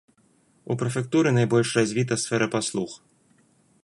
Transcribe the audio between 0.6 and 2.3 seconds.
У прэфектуры найбольш развіта